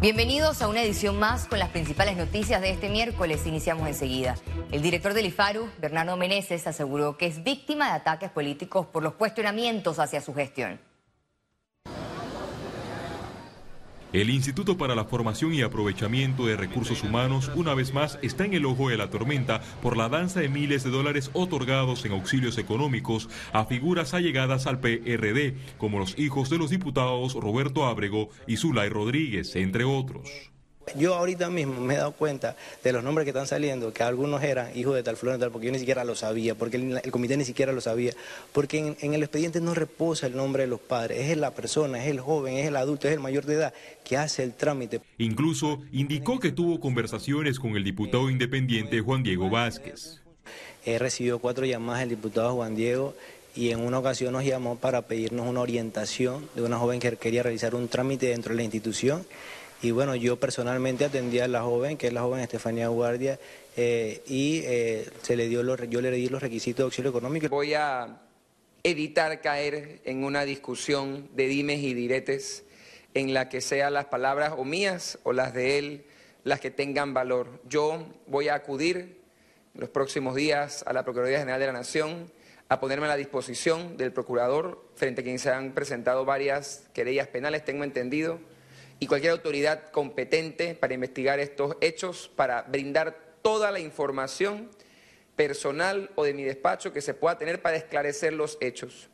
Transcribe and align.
Bienvenidos 0.00 0.62
a 0.62 0.68
una 0.68 0.80
edición 0.80 1.18
más 1.18 1.46
con 1.46 1.58
las 1.58 1.70
principales 1.70 2.16
noticias 2.16 2.60
de 2.60 2.70
este 2.70 2.88
miércoles. 2.88 3.44
Iniciamos 3.46 3.88
enseguida. 3.88 4.36
El 4.70 4.80
director 4.80 5.12
del 5.12 5.26
IFARU, 5.26 5.68
Bernardo 5.80 6.16
Meneses, 6.16 6.68
aseguró 6.68 7.16
que 7.18 7.26
es 7.26 7.42
víctima 7.42 7.86
de 7.86 7.92
ataques 7.94 8.30
políticos 8.30 8.86
por 8.86 9.02
los 9.02 9.14
cuestionamientos 9.14 9.98
hacia 9.98 10.20
su 10.20 10.32
gestión. 10.34 10.78
El 14.14 14.30
Instituto 14.30 14.78
para 14.78 14.94
la 14.94 15.04
Formación 15.04 15.52
y 15.52 15.60
Aprovechamiento 15.60 16.46
de 16.46 16.56
Recursos 16.56 17.02
Humanos 17.02 17.50
una 17.54 17.74
vez 17.74 17.92
más 17.92 18.18
está 18.22 18.46
en 18.46 18.54
el 18.54 18.64
ojo 18.64 18.88
de 18.88 18.96
la 18.96 19.10
tormenta 19.10 19.60
por 19.82 19.98
la 19.98 20.08
danza 20.08 20.40
de 20.40 20.48
miles 20.48 20.82
de 20.82 20.88
dólares 20.88 21.30
otorgados 21.34 22.06
en 22.06 22.12
auxilios 22.12 22.56
económicos 22.56 23.28
a 23.52 23.66
figuras 23.66 24.14
allegadas 24.14 24.66
al 24.66 24.80
PRD, 24.80 25.56
como 25.76 25.98
los 25.98 26.18
hijos 26.18 26.48
de 26.48 26.56
los 26.56 26.70
diputados 26.70 27.34
Roberto 27.34 27.84
Ábrego 27.84 28.30
y 28.46 28.56
Zulay 28.56 28.88
Rodríguez, 28.88 29.54
entre 29.56 29.84
otros. 29.84 30.30
Yo 30.96 31.14
ahorita 31.14 31.50
mismo 31.50 31.80
me 31.80 31.94
he 31.94 31.96
dado 31.96 32.12
cuenta 32.12 32.56
de 32.82 32.92
los 32.92 33.02
nombres 33.02 33.24
que 33.24 33.30
están 33.30 33.46
saliendo, 33.46 33.92
que 33.92 34.02
algunos 34.02 34.42
eran 34.42 34.76
hijos 34.76 34.94
de 34.94 35.02
tal 35.02 35.16
fulano 35.16 35.38
tal, 35.38 35.50
porque 35.50 35.66
yo 35.66 35.72
ni 35.72 35.78
siquiera 35.78 36.04
lo 36.04 36.14
sabía, 36.14 36.54
porque 36.54 36.76
el, 36.76 37.10
comité 37.10 37.36
ni 37.36 37.44
siquiera 37.44 37.72
lo 37.72 37.80
sabía, 37.80 38.12
porque 38.52 38.96
en, 39.00 39.14
el 39.14 39.22
expediente 39.22 39.60
no 39.60 39.74
reposa 39.74 40.26
el 40.26 40.36
nombre 40.36 40.64
de 40.64 40.68
los 40.68 40.80
padres, 40.80 41.30
es 41.30 41.36
la 41.36 41.52
persona, 41.52 42.02
es 42.02 42.10
el 42.10 42.20
joven, 42.20 42.56
es 42.56 42.66
el 42.66 42.76
adulto, 42.76 43.08
es 43.08 43.14
el 43.14 43.20
mayor 43.20 43.44
de 43.44 43.54
edad 43.54 43.74
que 44.04 44.16
hace 44.16 44.42
el 44.42 44.54
trámite. 44.54 45.00
Incluso 45.18 45.80
indicó 45.92 46.38
que 46.38 46.52
tuvo 46.52 46.80
conversaciones 46.80 47.58
con 47.58 47.76
el 47.76 47.84
diputado 47.84 48.30
independiente 48.30 49.00
Juan 49.00 49.22
Diego 49.22 49.50
Vázquez. 49.50 50.20
He 50.84 50.98
recibido 50.98 51.38
cuatro 51.38 51.66
llamadas 51.66 52.00
del 52.00 52.10
diputado 52.10 52.54
Juan 52.54 52.74
Diego 52.74 53.14
y 53.54 53.70
en 53.70 53.80
una 53.80 53.98
ocasión 53.98 54.32
nos 54.32 54.44
llamó 54.44 54.76
para 54.76 55.02
pedirnos 55.02 55.46
una 55.46 55.60
orientación 55.60 56.48
de 56.54 56.62
una 56.62 56.78
joven 56.78 57.00
que 57.00 57.16
quería 57.16 57.42
realizar 57.42 57.74
un 57.74 57.88
trámite 57.88 58.28
dentro 58.28 58.52
de 58.52 58.56
la 58.56 58.62
institución 58.62 59.26
y 59.80 59.92
bueno, 59.92 60.16
yo 60.16 60.40
personalmente 60.40 61.04
atendí 61.04 61.38
a 61.38 61.46
la 61.46 61.62
joven, 61.62 61.96
que 61.96 62.08
es 62.08 62.12
la 62.12 62.22
joven 62.22 62.40
Estefanía 62.40 62.88
Guardia, 62.88 63.38
eh, 63.76 64.22
y 64.26 64.62
eh, 64.64 65.08
se 65.22 65.36
le 65.36 65.48
dio 65.48 65.62
yo 65.84 66.00
le 66.00 66.10
di 66.10 66.28
los 66.28 66.42
requisitos 66.42 66.78
de 66.78 66.82
auxilio 66.84 67.10
económico. 67.10 67.48
Voy 67.48 67.74
a 67.74 68.20
evitar 68.82 69.40
caer 69.40 70.00
en 70.04 70.24
una 70.24 70.44
discusión 70.44 71.28
de 71.34 71.46
dimes 71.46 71.78
y 71.80 71.94
diretes 71.94 72.64
en 73.14 73.34
la 73.34 73.48
que 73.48 73.60
sean 73.60 73.94
las 73.94 74.06
palabras 74.06 74.54
o 74.56 74.64
mías 74.64 75.18
o 75.22 75.32
las 75.32 75.54
de 75.54 75.78
él 75.78 76.04
las 76.44 76.60
que 76.60 76.70
tengan 76.70 77.14
valor. 77.14 77.60
Yo 77.68 78.06
voy 78.26 78.48
a 78.48 78.54
acudir 78.54 79.20
en 79.74 79.80
los 79.80 79.90
próximos 79.90 80.34
días 80.34 80.82
a 80.86 80.92
la 80.92 81.04
Procuraduría 81.04 81.40
General 81.40 81.60
de 81.60 81.66
la 81.66 81.72
Nación 81.72 82.32
a 82.68 82.80
ponerme 82.80 83.06
a 83.06 83.10
la 83.10 83.16
disposición 83.16 83.96
del 83.96 84.12
procurador 84.12 84.84
frente 84.94 85.20
a 85.20 85.24
quien 85.24 85.38
se 85.38 85.50
han 85.50 85.72
presentado 85.72 86.24
varias 86.24 86.84
querellas 86.92 87.28
penales, 87.28 87.64
tengo 87.64 87.84
entendido 87.84 88.40
y 89.00 89.06
cualquier 89.06 89.32
autoridad 89.32 89.90
competente 89.90 90.74
para 90.74 90.94
investigar 90.94 91.38
estos 91.40 91.76
hechos, 91.80 92.30
para 92.34 92.62
brindar 92.62 93.18
toda 93.42 93.70
la 93.70 93.80
información 93.80 94.68
personal 95.36 96.10
o 96.16 96.24
de 96.24 96.34
mi 96.34 96.42
despacho 96.42 96.92
que 96.92 97.00
se 97.00 97.14
pueda 97.14 97.38
tener 97.38 97.62
para 97.62 97.76
esclarecer 97.76 98.32
los 98.32 98.58
hechos. 98.60 99.08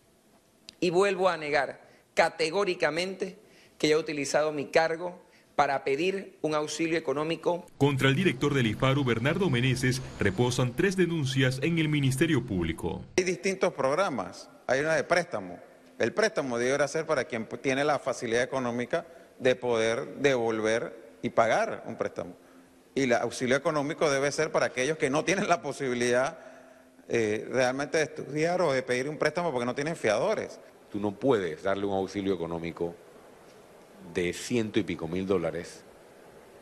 Y 0.80 0.90
vuelvo 0.90 1.28
a 1.28 1.36
negar 1.36 1.82
categóricamente 2.14 3.38
que 3.78 3.88
haya 3.88 3.98
utilizado 3.98 4.52
mi 4.52 4.66
cargo 4.66 5.22
para 5.55 5.84
pedir 5.84 6.38
un 6.42 6.55
auxilio 6.55 6.98
económico. 6.98 7.66
Contra 7.78 8.08
el 8.08 8.16
director 8.16 8.55
del 8.55 8.66
IFARU, 8.66 9.05
Bernardo 9.05 9.50
Meneses, 9.50 10.00
reposan 10.18 10.74
tres 10.74 10.96
denuncias 10.96 11.60
en 11.62 11.78
el 11.78 11.88
Ministerio 11.88 12.44
Público. 12.44 13.05
Hay 13.16 13.24
distintos 13.24 13.72
programas. 13.72 14.50
Hay 14.66 14.80
una 14.80 14.96
de 14.96 15.05
préstamo. 15.05 15.58
El 15.98 16.12
préstamo 16.12 16.58
debe 16.58 16.88
ser 16.88 17.06
para 17.06 17.24
quien 17.24 17.46
tiene 17.62 17.84
la 17.84 17.98
facilidad 17.98 18.42
económica 18.42 19.06
de 19.38 19.56
poder 19.56 20.16
devolver 20.16 20.96
y 21.22 21.30
pagar 21.30 21.82
un 21.86 21.96
préstamo. 21.96 22.34
Y 22.94 23.04
el 23.04 23.14
auxilio 23.14 23.56
económico 23.56 24.10
debe 24.10 24.30
ser 24.30 24.52
para 24.52 24.66
aquellos 24.66 24.98
que 24.98 25.10
no 25.10 25.24
tienen 25.24 25.48
la 25.48 25.62
posibilidad 25.62 26.38
eh, 27.08 27.46
realmente 27.50 27.98
de 27.98 28.05
estudiar 28.05 28.62
o 28.62 28.72
de 28.72 28.83
pedir 28.83 29.08
un 29.08 29.18
préstamo 29.18 29.50
porque 29.52 29.67
no 29.67 29.74
tienen 29.74 29.96
fiadores. 29.96 30.61
Tú 30.90 31.00
no 31.00 31.12
puedes 31.12 31.62
darle 31.62 31.86
un 31.86 31.95
auxilio 31.95 32.34
económico 32.34 32.95
de 34.12 34.33
ciento 34.33 34.78
y 34.78 34.84
pico 34.84 35.08
mil 35.08 35.27
dólares 35.27 35.83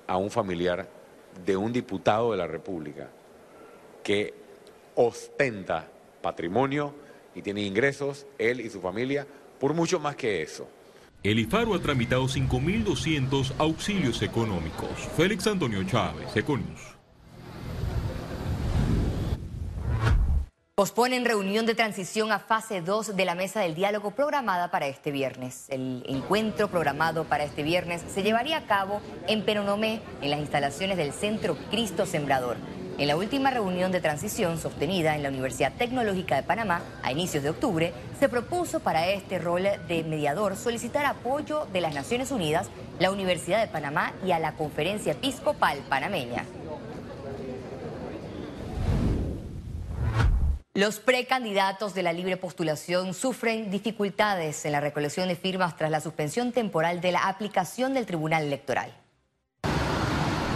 a 0.07 0.17
un 0.17 0.31
familiar 0.31 0.89
de 1.45 1.57
un 1.57 1.73
diputado 1.73 2.33
de 2.33 2.39
la 2.39 2.47
República 2.47 3.09
que 4.03 4.35
ostenta 4.95 5.89
patrimonio 6.21 6.95
y 7.35 7.43
tiene 7.43 7.63
ingresos, 7.63 8.27
él 8.39 8.61
y 8.61 8.71
su 8.71 8.81
familia, 8.81 9.27
por 9.59 9.75
mucho 9.75 9.99
más 9.99 10.17
que 10.17 10.43
eso. 10.43 10.69
El 11.23 11.39
IFARO 11.39 11.75
ha 11.75 11.79
tramitado 11.79 12.25
5.200 12.25 13.53
auxilios 13.59 14.23
económicos. 14.23 14.91
Félix 15.17 15.47
Antonio 15.47 15.85
Chávez, 15.85 16.35
Econius. 16.35 16.81
Posponen 20.75 21.25
reunión 21.25 21.65
de 21.65 21.77
transición 21.77 22.33
a 22.33 22.41
fase 22.41 22.81
2 22.81 23.15
de 23.15 23.25
la 23.25 23.37
mesa 23.37 23.61
del 23.61 23.77
diálogo 23.77 24.11
programada 24.11 24.73
para 24.73 24.89
este 24.89 25.13
viernes. 25.13 25.67
El 25.69 26.03
encuentro 26.09 26.69
programado 26.69 27.23
para 27.23 27.45
este 27.45 27.63
viernes 27.63 28.03
se 28.13 28.25
llevaría 28.25 28.57
a 28.57 28.67
cabo 28.67 29.01
en 29.29 29.45
Peronomé, 29.45 30.01
en 30.23 30.31
las 30.31 30.41
instalaciones 30.41 30.97
del 30.97 31.13
Centro 31.13 31.57
Cristo 31.71 32.05
Sembrador. 32.05 32.57
En 32.99 33.09
la 33.09 33.17
última 33.17 33.51
reunión 33.51 33.91
de 33.91 34.01
transición 34.01 34.59
sostenida 34.59 35.17
en 35.17 35.23
la 35.23 35.31
Universidad 35.31 35.73
Tecnológica 35.73 36.37
de 36.37 36.43
Panamá 36.43 36.83
a 37.03 37.11
inicios 37.11 37.43
de 37.43 37.51
octubre, 37.51 37.93
se 38.21 38.29
propuso 38.29 38.81
para 38.81 39.09
este 39.09 39.39
rol 39.39 39.65
de 39.89 40.05
mediador 40.05 40.57
solicitar 40.57 41.07
apoyo 41.07 41.67
de 41.73 41.81
las 41.81 41.95
Naciones 41.95 42.31
Unidas, 42.31 42.69
la 42.99 43.11
Universidad 43.11 43.61
de 43.61 43.73
Panamá 43.73 44.13
y 44.25 44.33
a 44.33 44.39
la 44.39 44.53
Conferencia 44.55 45.13
Episcopal 45.13 45.79
Panameña. 45.89 46.45
Los 50.75 51.01
precandidatos 51.01 51.95
de 51.95 52.03
la 52.03 52.13
libre 52.13 52.37
postulación 52.37 53.15
sufren 53.15 53.71
dificultades 53.71 54.65
en 54.65 54.73
la 54.73 54.81
recolección 54.81 55.29
de 55.29 55.37
firmas 55.37 55.77
tras 55.77 55.91
la 55.91 56.01
suspensión 56.01 56.53
temporal 56.53 57.01
de 57.01 57.13
la 57.13 57.29
aplicación 57.29 57.95
del 57.95 58.07
Tribunal 58.07 58.45
Electoral. 58.45 59.02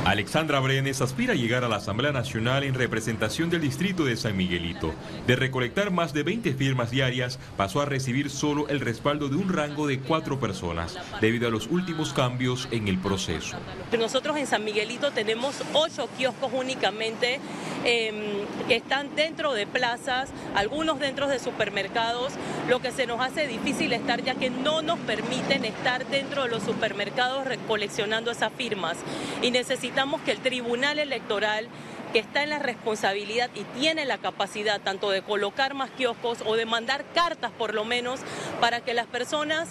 Alexandra 0.07 0.61
Brenes 0.61 1.01
aspira 1.01 1.33
a 1.33 1.37
llegar 1.37 1.65
a 1.65 1.69
la 1.69 1.77
Asamblea 1.77 2.13
Nacional 2.13 2.63
en 2.63 2.75
representación 2.75 3.51
del 3.51 3.61
distrito 3.61 4.05
de 4.05 4.17
San 4.17 4.37
Miguelito. 4.37 4.95
De 5.27 5.35
recolectar 5.35 5.91
más 5.91 6.13
de 6.13 6.23
20 6.23 6.55
firmas 6.55 6.93
diarias, 6.93 7.41
pasó 7.57 7.81
a 7.81 7.87
recibir 7.87 8.31
solo 8.31 8.69
el 8.69 8.79
respaldo 8.79 9.29
de 9.29 9.35
un 9.35 9.53
rango 9.53 9.89
de 9.89 9.99
cuatro 9.99 10.39
personas, 10.39 10.97
debido 11.21 11.49
a 11.49 11.51
los 11.51 11.67
últimos 11.67 12.13
cambios 12.13 12.69
en 12.71 12.87
el 12.87 12.99
proceso. 12.99 13.57
Nosotros 13.99 14.37
en 14.37 14.47
San 14.47 14.65
Miguelito 14.65 15.11
tenemos 15.11 15.61
ocho 15.73 16.09
kioscos 16.17 16.53
únicamente 16.55 17.41
em, 17.85 18.46
que 18.69 18.77
están 18.77 19.15
dentro 19.15 19.53
de 19.53 19.67
plazas, 19.67 20.31
algunos 20.55 20.99
dentro 20.99 21.29
de 21.29 21.39
supermercados, 21.39 22.33
lo 22.69 22.81
que 22.81 22.93
se 22.93 23.07
nos 23.07 23.21
hace 23.21 23.47
difícil 23.47 23.93
estar 23.93 24.23
ya 24.23 24.35
que 24.35 24.51
no 24.51 24.83
nos 24.83 24.99
permiten 25.01 25.65
estar 25.65 26.07
dentro 26.07 26.45
de 26.45 26.49
los 26.49 26.63
supermercados 26.63 27.47
recoleccionando 27.47 28.31
esas 28.31 28.53
firmas. 28.53 28.97
Y 29.43 29.51
necesitamos 29.51 30.21
que 30.23 30.33
el 30.33 30.39
Tribunal 30.39 30.99
Electoral 30.99 31.69
que 32.13 32.21
está 32.21 32.43
en 32.43 32.51
la 32.51 32.59
responsabilidad 32.59 33.51
y 33.55 33.65
tiene 33.79 34.05
la 34.05 34.19
capacidad 34.19 34.81
tanto 34.81 35.11
de 35.11 35.23
colocar 35.23 35.75
más 35.75 35.91
kioscos 35.91 36.39
o 36.47 36.57
de 36.57 36.65
mandar 36.65 37.05
cartas 37.15 37.51
por 37.59 37.75
lo 37.75 37.85
menos 37.85 38.21
para 38.61 38.81
que 38.81 38.95
las 38.95 39.07
personas 39.07 39.69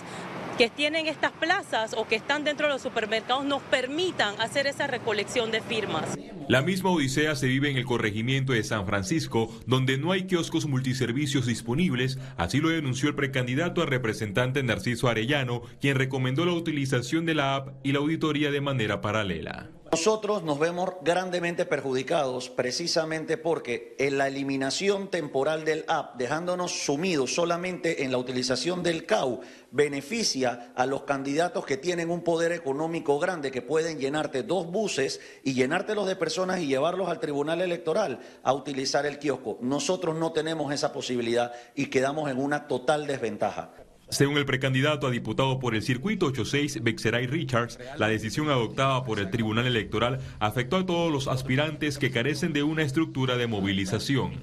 que 0.58 0.70
tienen 0.70 1.08
estas 1.08 1.32
plazas 1.34 1.94
o 1.98 2.08
que 2.08 2.16
están 2.16 2.44
dentro 2.44 2.68
de 2.68 2.74
los 2.74 2.82
supermercados 2.82 3.46
nos 3.46 3.62
permitan 3.64 4.40
hacer 4.40 4.68
esa 4.68 4.88
recolección 4.88 5.52
de 5.52 5.62
firmas. 5.62 6.18
La 6.48 6.62
misma 6.62 6.92
odisea 6.92 7.36
se 7.36 7.48
vive 7.48 7.72
en 7.72 7.78
el 7.78 7.86
corregimiento 7.86 8.54
de 8.54 8.64
San 8.64 8.86
Francisco, 8.86 9.52
donde 9.66 9.98
no 9.98 10.12
hay 10.12 10.28
kioscos 10.28 10.68
multiservicios 10.68 11.48
disponibles, 11.48 12.20
así 12.38 12.60
lo 12.60 12.70
denunció 12.70 13.10
el 13.10 13.16
precandidato 13.16 13.82
a 13.82 13.86
representante 13.86 14.62
Narciso 14.62 15.08
Arellano, 15.08 15.64
quien 15.82 15.98
recomendó 15.98 16.46
la 16.46 16.54
utilización 16.54 17.26
de 17.26 17.36
la 17.36 17.56
app 17.56 17.70
y 17.84 17.92
la 17.92 18.00
auditoría 18.00 18.52
de 18.52 18.62
manera 18.62 19.02
paralela. 19.02 19.72
Nosotros 19.92 20.44
nos 20.44 20.60
vemos 20.60 20.90
grandemente 21.04 21.66
perjudicados 21.66 22.50
precisamente 22.50 23.38
porque 23.38 23.96
en 24.00 24.18
la 24.18 24.28
eliminación 24.28 25.10
temporal 25.10 25.64
del 25.64 25.86
app, 25.88 26.18
dejándonos 26.18 26.84
sumidos 26.84 27.34
solamente 27.34 28.04
en 28.04 28.12
la 28.12 28.18
utilización 28.18 28.84
del 28.84 29.06
CAU, 29.06 29.42
beneficia 29.72 30.74
a 30.76 30.86
los 30.86 31.04
candidatos 31.04 31.66
que 31.66 31.78
tienen 31.78 32.10
un 32.10 32.24
poder 32.24 32.52
económico 32.52 33.20
grande, 33.20 33.52
que 33.52 33.62
pueden 33.62 34.00
llenarte 34.00 34.44
dos 34.44 34.68
buses 34.68 35.22
y 35.44 35.54
llenártelos 35.54 36.08
de 36.08 36.16
personas 36.16 36.60
y 36.60 36.68
llevarlos 36.68 37.08
al 37.08 37.20
Tribunal 37.20 37.62
Electoral 37.62 38.20
a 38.44 38.54
utilizar 38.54 39.06
el 39.06 39.20
kiosco. 39.20 39.60
Nosotros 39.62 40.16
no 40.16 40.34
tenemos 40.34 40.74
esa 40.74 40.92
posibilidad 40.92 41.54
y 41.76 41.88
quedamos 41.88 42.30
en 42.30 42.40
una 42.40 42.68
total 42.68 43.08
desventaja. 43.08 43.85
Según 44.10 44.38
el 44.38 44.46
precandidato 44.46 45.08
a 45.08 45.12
diputado 45.12 45.60
por 45.60 45.74
el 45.74 45.82
circuito 45.82 46.28
86, 46.28 46.84
Bexeray 46.84 47.26
Richards, 47.26 47.80
la 47.98 48.08
decisión 48.08 48.50
adoptada 48.50 49.04
por 49.04 49.20
el 49.20 49.32
Tribunal 49.32 49.66
Electoral 49.66 50.20
afectó 50.40 50.78
a 50.78 50.86
todos 50.86 51.12
los 51.12 51.28
aspirantes 51.28 51.98
que 51.98 52.12
carecen 52.12 52.54
de 52.54 52.64
una 52.64 52.84
estructura 52.84 53.36
de 53.36 53.48
movilización. 53.48 54.40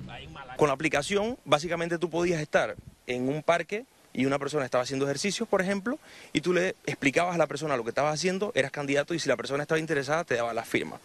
Con 0.56 0.68
la 0.68 0.74
aplicación, 0.74 1.38
básicamente 1.44 1.98
tú 1.98 2.10
podías 2.10 2.40
estar 2.40 2.76
en 3.06 3.28
un 3.28 3.42
parque 3.42 3.84
y 4.12 4.26
una 4.26 4.38
persona 4.38 4.64
estaba 4.64 4.82
haciendo 4.82 5.06
ejercicios, 5.06 5.48
por 5.48 5.62
ejemplo, 5.62 5.98
y 6.32 6.40
tú 6.40 6.52
le 6.52 6.74
explicabas 6.84 7.34
a 7.34 7.38
la 7.38 7.46
persona 7.46 7.76
lo 7.76 7.84
que 7.84 7.90
estabas 7.90 8.14
haciendo, 8.14 8.52
eras 8.54 8.72
candidato 8.72 9.14
y 9.14 9.18
si 9.18 9.28
la 9.28 9.36
persona 9.36 9.62
estaba 9.62 9.78
interesada 9.78 10.24
te 10.24 10.34
daba 10.34 10.52
la 10.52 10.64
firma. 10.64 10.98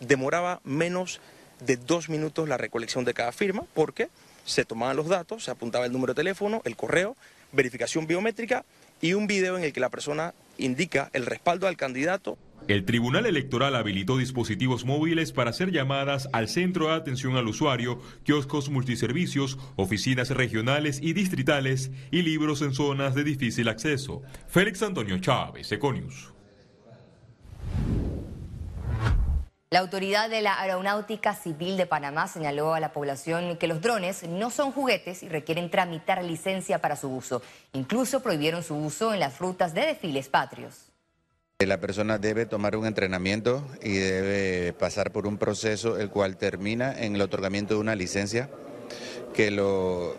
Demoraba 0.00 0.60
menos 0.62 1.20
de 1.60 1.76
dos 1.76 2.08
minutos 2.08 2.48
la 2.48 2.58
recolección 2.58 3.04
de 3.04 3.14
cada 3.14 3.32
firma 3.32 3.64
porque 3.74 4.08
se 4.44 4.64
tomaban 4.64 4.96
los 4.96 5.08
datos, 5.08 5.44
se 5.44 5.50
apuntaba 5.50 5.86
el 5.86 5.92
número 5.92 6.12
de 6.12 6.18
teléfono, 6.18 6.60
el 6.64 6.76
correo, 6.76 7.16
verificación 7.54 8.06
biométrica 8.06 8.64
y 9.00 9.14
un 9.14 9.26
video 9.26 9.56
en 9.56 9.64
el 9.64 9.72
que 9.72 9.80
la 9.80 9.90
persona 9.90 10.34
indica 10.58 11.10
el 11.12 11.26
respaldo 11.26 11.66
al 11.66 11.76
candidato. 11.76 12.38
El 12.66 12.86
Tribunal 12.86 13.26
Electoral 13.26 13.76
habilitó 13.76 14.16
dispositivos 14.16 14.86
móviles 14.86 15.32
para 15.32 15.50
hacer 15.50 15.70
llamadas 15.70 16.30
al 16.32 16.48
Centro 16.48 16.88
de 16.88 16.94
Atención 16.94 17.36
al 17.36 17.46
Usuario, 17.46 18.00
kioscos 18.24 18.70
multiservicios, 18.70 19.58
oficinas 19.76 20.30
regionales 20.30 20.98
y 21.02 21.12
distritales 21.12 21.90
y 22.10 22.22
libros 22.22 22.62
en 22.62 22.72
zonas 22.72 23.14
de 23.14 23.24
difícil 23.24 23.68
acceso. 23.68 24.22
Félix 24.48 24.82
Antonio 24.82 25.18
Chávez, 25.18 25.70
Econius. 25.72 26.33
La 29.74 29.80
autoridad 29.80 30.30
de 30.30 30.40
la 30.40 30.60
Aeronáutica 30.60 31.34
Civil 31.34 31.76
de 31.76 31.84
Panamá 31.84 32.28
señaló 32.28 32.74
a 32.74 32.78
la 32.78 32.92
población 32.92 33.56
que 33.56 33.66
los 33.66 33.80
drones 33.80 34.22
no 34.22 34.50
son 34.50 34.70
juguetes 34.70 35.24
y 35.24 35.28
requieren 35.28 35.68
tramitar 35.68 36.22
licencia 36.22 36.78
para 36.78 36.94
su 36.94 37.08
uso. 37.08 37.42
Incluso 37.72 38.20
prohibieron 38.20 38.62
su 38.62 38.76
uso 38.76 39.12
en 39.12 39.18
las 39.18 39.40
rutas 39.40 39.74
de 39.74 39.80
desfiles 39.86 40.28
patrios. 40.28 40.92
La 41.58 41.80
persona 41.80 42.18
debe 42.18 42.46
tomar 42.46 42.76
un 42.76 42.86
entrenamiento 42.86 43.66
y 43.82 43.94
debe 43.94 44.72
pasar 44.74 45.10
por 45.10 45.26
un 45.26 45.38
proceso 45.38 45.98
el 45.98 46.08
cual 46.08 46.36
termina 46.36 46.96
en 46.96 47.16
el 47.16 47.22
otorgamiento 47.22 47.74
de 47.74 47.80
una 47.80 47.96
licencia 47.96 48.50
que, 49.34 49.50
lo, 49.50 50.14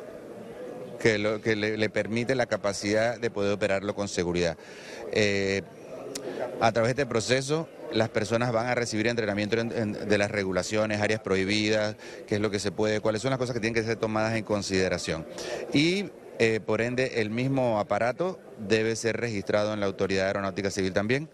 que, 1.00 1.18
lo, 1.18 1.40
que 1.40 1.56
le, 1.56 1.90
permite 1.90 2.36
la 2.36 2.48
capacidad 2.48 3.18
de 3.18 3.32
poder 3.32 3.54
operarlo 3.54 3.96
con 3.96 4.10
seguridad. 4.10 4.58
Eh, 5.14 5.62
a 6.60 6.74
través 6.74 6.96
de 6.96 7.04
este 7.04 7.06
proceso, 7.06 7.70
las 7.94 8.10
personas 8.10 8.52
van 8.52 8.68
a 8.68 8.76
recibir 8.76 9.08
entrenamiento 9.08 9.56
de 9.56 10.18
las 10.18 10.32
regulaciones, 10.32 11.02
áreas 11.02 11.22
prohibidas, 11.22 11.96
qué 12.28 12.36
es 12.36 12.42
lo 12.42 12.52
que 12.52 12.60
se 12.60 12.72
puede, 12.72 13.00
cuáles 13.00 13.22
son 13.22 13.32
las 13.32 13.40
cosas 13.40 13.54
que 13.54 13.60
tienen 13.60 13.74
que 13.74 13.88
ser 13.88 13.98
tomadas 13.98 14.36
en 14.36 14.44
consideración. 14.44 15.26
Y 15.74 16.10
eh, 16.38 16.60
por 16.60 16.82
ende, 16.82 17.22
el 17.22 17.30
mismo 17.30 17.80
aparato 17.80 18.40
debe 18.60 18.96
ser 18.96 19.18
registrado 19.18 19.74
en 19.74 19.80
la 19.80 19.86
Autoridad 19.86 20.28
Aeronáutica 20.28 20.70
Civil 20.70 20.94
también. 20.94 21.30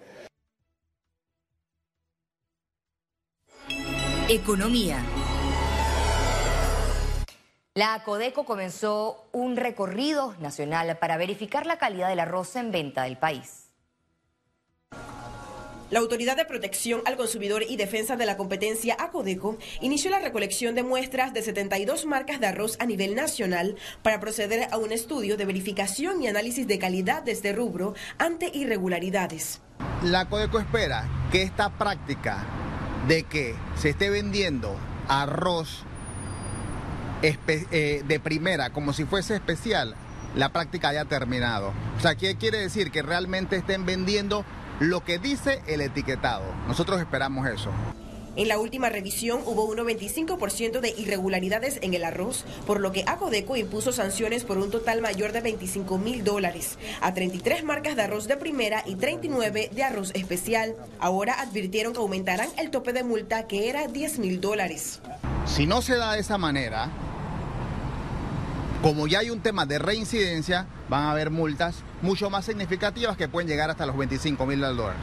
Economía. 4.29 5.03
La 7.73 8.03
Codeco 8.03 8.45
comenzó 8.45 9.27
un 9.31 9.55
recorrido 9.55 10.35
nacional 10.39 10.97
para 10.99 11.17
verificar 11.17 11.65
la 11.65 11.77
calidad 11.77 12.09
del 12.09 12.19
arroz 12.19 12.55
en 12.55 12.71
venta 12.71 13.03
del 13.03 13.17
país. 13.17 13.60
La 15.91 15.99
Autoridad 15.99 16.37
de 16.37 16.45
Protección 16.45 17.01
al 17.05 17.17
Consumidor 17.17 17.63
y 17.67 17.75
Defensa 17.75 18.15
de 18.15 18.25
la 18.25 18.37
Competencia, 18.37 18.95
ACODECO, 18.97 19.57
inició 19.81 20.09
la 20.09 20.19
recolección 20.19 20.73
de 20.73 20.83
muestras 20.83 21.33
de 21.33 21.41
72 21.41 22.05
marcas 22.05 22.39
de 22.39 22.47
arroz 22.47 22.77
a 22.79 22.85
nivel 22.85 23.13
nacional 23.13 23.75
para 24.01 24.21
proceder 24.21 24.69
a 24.71 24.77
un 24.77 24.93
estudio 24.93 25.35
de 25.35 25.43
verificación 25.43 26.23
y 26.23 26.27
análisis 26.27 26.65
de 26.65 26.79
calidad 26.79 27.23
de 27.23 27.33
este 27.33 27.51
rubro 27.51 27.93
ante 28.17 28.49
irregularidades. 28.53 29.59
La 30.01 30.29
CODECO 30.29 30.59
espera 30.59 31.09
que 31.29 31.41
esta 31.41 31.77
práctica 31.77 32.45
de 33.09 33.23
que 33.23 33.53
se 33.75 33.89
esté 33.89 34.09
vendiendo 34.09 34.73
arroz 35.09 35.83
eh, 37.21 38.01
de 38.07 38.19
primera 38.21 38.69
como 38.69 38.93
si 38.93 39.03
fuese 39.03 39.35
especial, 39.35 39.95
la 40.35 40.53
práctica 40.53 40.87
haya 40.87 41.03
terminado. 41.03 41.73
O 41.97 41.99
sea, 41.99 42.15
¿qué 42.15 42.37
quiere 42.37 42.59
decir? 42.59 42.91
Que 42.91 43.01
realmente 43.01 43.57
estén 43.57 43.85
vendiendo 43.85 44.45
lo 44.81 45.03
que 45.03 45.19
dice 45.19 45.61
el 45.67 45.79
etiquetado. 45.79 46.43
Nosotros 46.67 46.99
esperamos 46.99 47.47
eso. 47.47 47.69
En 48.35 48.47
la 48.47 48.57
última 48.57 48.89
revisión 48.89 49.41
hubo 49.45 49.65
un 49.65 49.77
95% 49.77 50.79
de 50.79 50.89
irregularidades 50.97 51.77
en 51.83 51.93
el 51.93 52.03
arroz, 52.03 52.45
por 52.65 52.79
lo 52.79 52.91
que 52.91 53.03
Acodeco 53.05 53.57
impuso 53.57 53.91
sanciones 53.91 54.43
por 54.43 54.57
un 54.57 54.71
total 54.71 55.01
mayor 55.01 55.33
de 55.33 55.41
25 55.41 55.99
mil 55.99 56.23
dólares 56.23 56.79
a 57.01 57.13
33 57.13 57.63
marcas 57.63 57.95
de 57.95 58.01
arroz 58.01 58.27
de 58.27 58.37
primera 58.37 58.83
y 58.87 58.95
39 58.95 59.69
de 59.71 59.83
arroz 59.83 60.11
especial. 60.15 60.75
Ahora 60.99 61.39
advirtieron 61.41 61.93
que 61.93 61.99
aumentarán 61.99 62.49
el 62.57 62.71
tope 62.71 62.91
de 62.91 63.03
multa 63.03 63.47
que 63.47 63.69
era 63.69 63.87
10 63.87 64.17
mil 64.17 64.41
dólares. 64.41 64.99
Si 65.45 65.67
no 65.67 65.83
se 65.83 65.95
da 65.97 66.13
de 66.13 66.21
esa 66.21 66.39
manera, 66.39 66.89
como 68.81 69.07
ya 69.07 69.19
hay 69.19 69.29
un 69.29 69.41
tema 69.41 69.65
de 69.65 69.77
reincidencia, 69.77 70.65
van 70.89 71.03
a 71.03 71.11
haber 71.11 71.29
multas 71.29 71.75
mucho 72.01 72.29
más 72.29 72.45
significativas 72.45 73.15
que 73.15 73.27
pueden 73.27 73.47
llegar 73.47 73.69
hasta 73.69 73.85
los 73.85 73.95
25 73.95 74.45
mil 74.45 74.59
dólares. 74.59 74.99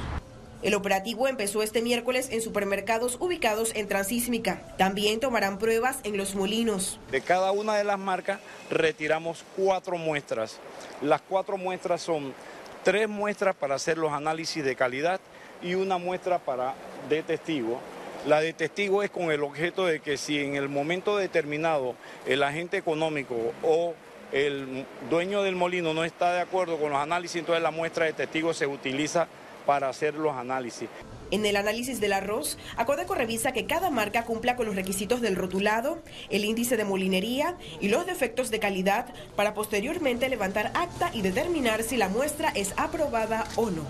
El 0.60 0.75
operativo 0.75 1.28
empezó 1.28 1.62
este 1.62 1.82
miércoles 1.82 2.30
en 2.32 2.42
supermercados 2.42 3.16
ubicados 3.20 3.72
en 3.76 3.86
Transísmica. 3.86 4.60
También 4.76 5.20
tomarán 5.20 5.58
pruebas 5.58 6.00
en 6.02 6.16
los 6.16 6.34
molinos. 6.34 6.98
De 7.12 7.20
cada 7.20 7.52
una 7.52 7.76
de 7.76 7.84
las 7.84 7.98
marcas 7.98 8.40
retiramos 8.69 9.44
cuatro 9.56 9.96
muestras. 9.96 10.58
Las 11.00 11.20
cuatro 11.20 11.56
muestras 11.56 12.02
son 12.02 12.34
tres 12.82 13.08
muestras 13.08 13.54
para 13.54 13.76
hacer 13.76 13.98
los 13.98 14.12
análisis 14.12 14.64
de 14.64 14.75
calidad 14.75 15.20
y 15.62 15.75
una 15.75 15.98
muestra 15.98 16.40
para 16.40 16.75
de 17.08 17.22
testigo 17.22 17.80
la 18.26 18.41
de 18.41 18.53
testigo 18.53 19.03
es 19.03 19.11
con 19.11 19.31
el 19.31 19.43
objeto 19.43 19.87
de 19.87 20.00
que 20.00 20.17
si 20.17 20.41
en 20.41 20.56
el 20.56 20.69
momento 20.69 21.17
determinado 21.17 21.94
el 22.26 22.43
agente 22.43 22.76
económico 22.76 23.53
o 23.62 23.94
el 24.32 24.85
dueño 25.09 25.43
del 25.43 25.56
molino 25.56 25.94
no 25.94 26.05
está 26.05 26.32
de 26.32 26.41
acuerdo 26.41 26.79
con 26.79 26.91
los 26.91 27.00
análisis, 27.00 27.37
entonces 27.37 27.62
la 27.62 27.70
muestra 27.70 28.05
de 28.06 28.12
testigo 28.12 28.53
se 28.53 28.67
utiliza 28.67 29.29
para 29.67 29.88
hacer 29.88 30.15
los 30.15 30.35
análisis. 30.35 30.88
En 31.31 31.44
el 31.44 31.56
análisis 31.56 32.00
del 32.00 32.15
arroz, 32.15 32.56
Acodeco 32.76 33.15
revisa 33.15 33.53
que 33.53 33.67
cada 33.67 33.91
marca 33.91 34.25
cumpla 34.25 34.56
con 34.56 34.64
los 34.64 34.76
requisitos 34.76 35.21
del 35.21 35.37
rotulado, 35.37 35.99
el 36.31 36.47
índice 36.47 36.79
de 36.79 36.85
molinería 36.85 37.56
y 37.81 37.88
los 37.88 38.06
defectos 38.06 38.50
de 38.50 38.61
calidad 38.61 39.06
para 39.37 39.53
posteriormente 39.53 40.29
levantar 40.31 40.73
acta 40.75 41.11
y 41.12 41.21
determinar 41.21 41.82
si 41.82 41.99
la 41.99 42.09
muestra 42.09 42.50
es 42.55 42.73
aprobada 42.79 43.47
o 43.56 43.71
no. 43.71 43.85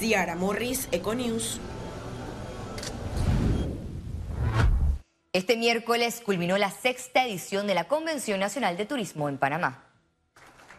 Ciara 0.00 0.34
Morris, 0.34 0.88
Econews. 0.90 1.60
Este 5.34 5.56
miércoles 5.56 6.22
culminó 6.24 6.56
la 6.58 6.70
sexta 6.70 7.24
edición 7.24 7.66
de 7.66 7.74
la 7.74 7.88
Convención 7.88 8.38
Nacional 8.38 8.76
de 8.76 8.86
Turismo 8.86 9.28
en 9.28 9.36
Panamá. 9.36 9.82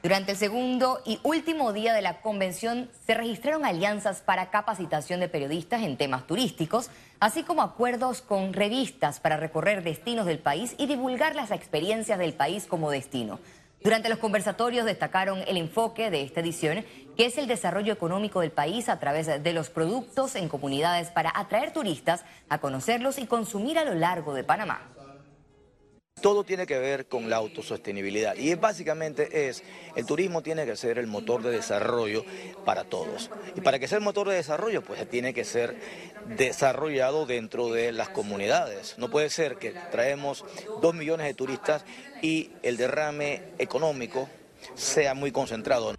Durante 0.02 0.32
el 0.32 0.38
segundo 0.38 1.02
y 1.06 1.20
último 1.24 1.74
día 1.74 1.94
de 1.94 2.02
la 2.02 2.22
convención 2.22 2.90
se 3.06 3.16
registraron 3.16 3.66
alianzas 3.66 4.22
para 4.22 4.52
capacitación 4.52 5.20
de 5.20 5.28
periodistas 5.28 5.84
en 5.84 5.98
temas 5.98 6.26
turísticos, 6.26 6.90
así 7.20 7.44
como 7.44 7.64
acuerdos 7.64 8.22
con 8.22 8.54
revistas 8.54 9.20
para 9.20 9.36
recorrer 9.36 9.84
destinos 9.84 10.26
del 10.26 10.40
país 10.40 10.74
y 10.78 10.86
divulgar 10.86 11.36
las 11.36 11.52
experiencias 11.52 12.18
del 12.18 12.34
país 12.34 12.66
como 12.66 12.92
destino. 12.92 13.42
Durante 13.84 14.08
los 14.08 14.20
conversatorios 14.20 14.86
destacaron 14.86 15.44
el 15.48 15.58
enfoque 15.58 16.10
de 16.10 16.22
esta 16.22 16.40
edición, 16.40 16.86
que 17.16 17.26
es 17.26 17.38
el 17.38 17.48
desarrollo 17.48 17.94
económico 17.94 18.42
del 18.42 18.52
país 18.52 18.90
a 18.90 19.00
través 19.00 19.44
de 19.44 19.54
los 19.54 19.70
productos 19.70 20.36
en 20.36 20.50
comunidades 20.50 21.10
para 21.10 21.32
atraer 21.34 21.72
turistas 21.72 22.26
a 22.50 22.60
conocerlos 22.60 23.18
y 23.20 23.26
consumir 23.26 23.78
a 23.80 23.86
lo 23.86 23.94
largo 23.94 24.34
de 24.34 24.44
Panamá. 24.44 24.92
Todo 26.22 26.46
tiene 26.46 26.66
que 26.66 26.80
ver 26.80 27.08
con 27.08 27.30
la 27.30 27.36
autosostenibilidad 27.36 28.36
y 28.36 28.56
básicamente 28.56 29.50
es, 29.50 29.64
el 29.96 30.06
turismo 30.06 30.42
tiene 30.42 30.66
que 30.66 30.76
ser 30.78 30.98
el 30.98 31.08
motor 31.08 31.44
de 31.44 31.52
desarrollo 31.52 32.24
para 32.64 32.86
todos. 32.86 33.30
Y 33.56 33.62
para 33.62 33.80
que 33.80 33.88
sea 33.88 33.98
el 33.98 34.04
motor 34.04 34.30
de 34.30 34.36
desarrollo, 34.36 34.82
pues 34.82 35.08
tiene 35.10 35.34
que 35.34 35.44
ser 35.44 35.76
desarrollado 36.38 37.26
dentro 37.26 37.70
de 37.70 37.92
las 37.92 38.10
comunidades. 38.10 38.98
No 38.98 39.10
puede 39.10 39.30
ser 39.30 39.58
que 39.58 39.72
traemos 39.92 40.46
dos 40.82 40.96
millones 40.96 41.28
de 41.28 41.34
turistas 41.34 41.84
y 42.22 42.52
el 42.64 42.78
derrame 42.78 43.44
económico 43.60 44.30
sea 44.74 45.14
muy 45.14 45.32
concentrado. 45.32 45.96